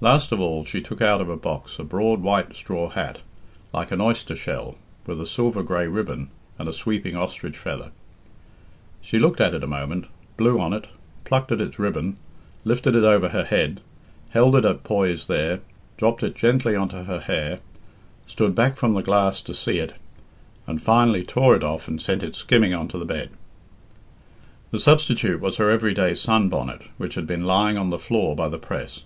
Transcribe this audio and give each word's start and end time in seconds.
Last 0.00 0.32
of 0.32 0.40
all, 0.40 0.64
she 0.64 0.80
took 0.80 1.00
out 1.00 1.20
of 1.20 1.28
a 1.28 1.36
box 1.36 1.78
a 1.78 1.84
broad 1.84 2.22
white 2.22 2.56
straw 2.56 2.88
hat, 2.88 3.20
like 3.72 3.92
an 3.92 4.00
oyster 4.00 4.34
shell, 4.34 4.74
with 5.06 5.20
a 5.20 5.26
silver 5.28 5.62
grey 5.62 5.86
ribbon, 5.86 6.28
and 6.58 6.68
a 6.68 6.72
sweeping 6.72 7.14
ostrich 7.14 7.56
feather.. 7.56 7.92
She 9.00 9.20
looked 9.20 9.40
at 9.40 9.54
it 9.54 9.62
a 9.62 9.68
moment, 9.68 10.06
blew 10.36 10.58
on 10.58 10.72
it, 10.72 10.88
plucked 11.22 11.52
at 11.52 11.60
its 11.60 11.78
ribbon, 11.78 12.16
lifted 12.64 12.96
it 12.96 13.04
over 13.04 13.28
her 13.28 13.44
head, 13.44 13.80
held 14.30 14.56
it 14.56 14.64
at 14.64 14.82
poise 14.82 15.28
there, 15.28 15.60
dropped 15.96 16.24
it 16.24 16.34
gently 16.34 16.74
on 16.74 16.88
to 16.88 17.04
her 17.04 17.20
hair, 17.20 17.60
stood 18.26 18.56
back 18.56 18.76
from 18.76 18.94
the 18.94 19.02
glass 19.04 19.40
to 19.42 19.54
see 19.54 19.78
it, 19.78 19.94
and 20.66 20.82
finally 20.82 21.22
tore 21.22 21.54
it 21.54 21.62
off 21.62 21.86
and 21.86 22.02
sent 22.02 22.24
it 22.24 22.34
skimming 22.34 22.74
on 22.74 22.88
to 22.88 22.98
the 22.98 23.04
bed. 23.06 23.30
The 24.72 24.80
substitute 24.80 25.40
was 25.40 25.58
her 25.58 25.70
everyday 25.70 26.14
sun 26.14 26.48
bonnet, 26.48 26.82
which 26.98 27.14
had 27.14 27.28
been 27.28 27.44
lying 27.44 27.78
on 27.78 27.90
the 27.90 28.00
floor 28.00 28.34
by 28.34 28.48
the 28.48 28.58
press. 28.58 29.04